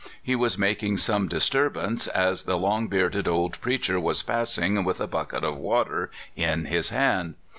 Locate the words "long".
2.57-2.87